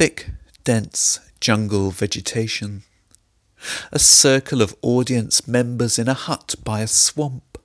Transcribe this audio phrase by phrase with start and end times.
[0.00, 0.30] Thick,
[0.64, 2.84] dense jungle vegetation.
[3.92, 7.58] A circle of audience members in a hut by a swamp.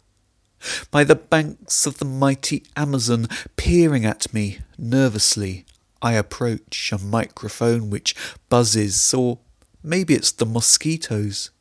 [0.92, 5.66] By the banks of the mighty Amazon peering at me nervously,
[6.02, 8.14] I approach a microphone which
[8.50, 9.40] buzzes, or
[9.82, 11.52] maybe it's the mosquitoes.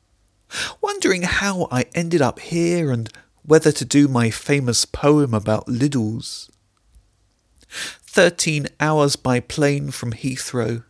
[0.81, 3.09] Wondering how I ended up here and
[3.45, 6.51] whether to do my famous poem about Lidl's.
[8.15, 10.85] Thirteen hours by plane from Heathrow.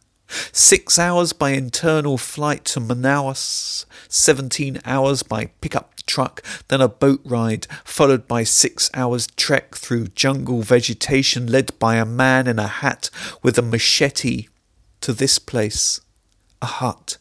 [0.53, 3.87] Six hours by internal flight to Manaus.
[4.11, 10.09] Seventeen hours by pickup truck, then a boat ride, followed by six hours trek through
[10.09, 13.09] jungle vegetation led by a man in a hat
[13.43, 14.49] with a machete
[15.01, 16.03] to this place,
[16.61, 17.17] a hut,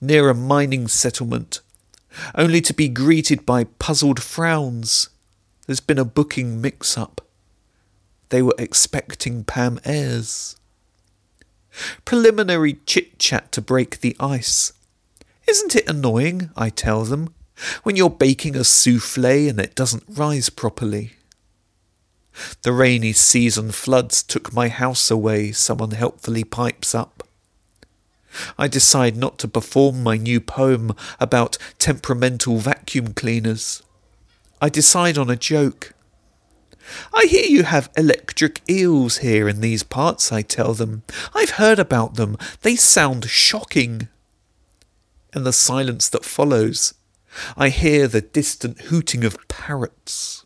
[0.00, 1.60] near a mining settlement,
[2.34, 5.10] only to be greeted by puzzled frowns.
[5.66, 7.20] There's been a booking mix up.
[8.30, 10.56] They were expecting Pam Ayres.
[12.04, 14.72] Preliminary chit chat to break the ice.
[15.46, 17.34] Isn't it annoying, I tell them,
[17.82, 21.12] when you're baking a souffle and it doesn't rise properly?
[22.62, 27.22] The rainy season floods took my house away, someone helpfully pipes up.
[28.58, 33.82] I decide not to perform my new poem about temperamental vacuum cleaners.
[34.60, 35.94] I decide on a joke.
[37.12, 41.02] I hear you have electric eels here in these parts, I tell them.
[41.34, 42.36] I've heard about them.
[42.62, 44.08] They sound shocking.
[45.34, 46.94] In the silence that follows,
[47.56, 50.44] I hear the distant hooting of parrots.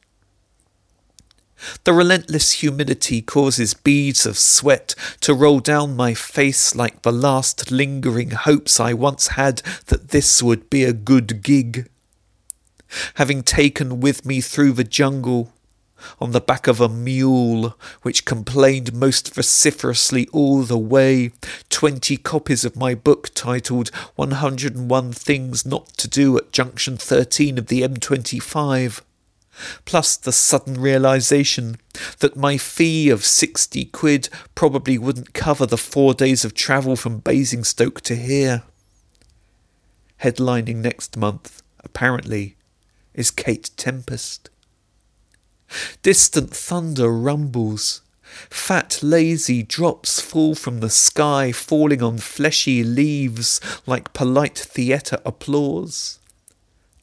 [1.85, 7.71] The relentless humidity causes beads of sweat to roll down my face like the last
[7.71, 11.89] lingering hopes I once had that this would be a good gig.
[13.15, 15.53] Having taken with me through the jungle
[16.21, 21.33] on the back of a mule, which complained most vociferously all the way,
[21.71, 27.67] twenty copies of my book titled 101 Things Not to Do at Junction 13 of
[27.67, 29.01] the M25
[29.85, 31.77] plus the sudden realization
[32.21, 37.19] that my fee of 60 quid probably wouldn't cover the four days of travel from
[37.19, 38.63] Basingstoke to here.
[40.23, 42.57] Headlining next month, apparently,
[43.15, 44.51] is Kate Tempest.
[46.03, 48.03] Distant thunder rumbles.
[48.49, 56.19] Fat, lazy drops fall from the sky, falling on fleshy leaves like polite theatre applause.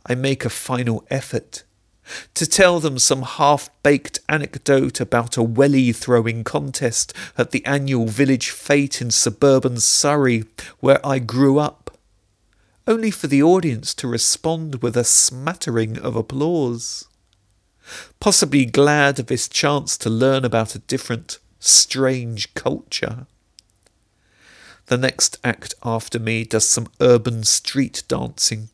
[0.06, 1.64] I make a final effort
[2.34, 8.08] to tell them some half baked anecdote about a welly throwing contest at the annual
[8.08, 10.46] village fete in suburban Surrey,
[10.80, 11.98] where I grew up,
[12.88, 17.06] only for the audience to respond with a smattering of applause.
[18.20, 23.26] Possibly glad of this chance to learn about a different, strange culture.
[24.88, 28.70] The next act after me does some urban street dancing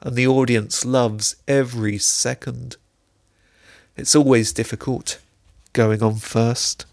[0.00, 2.76] and the audience loves every second.
[3.96, 5.18] It's always difficult
[5.72, 6.86] going on first.